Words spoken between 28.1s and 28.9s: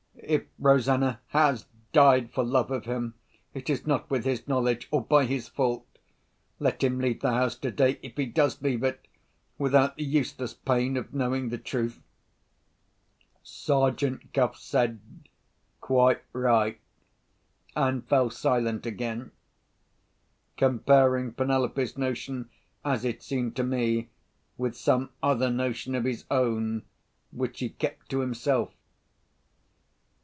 to himself.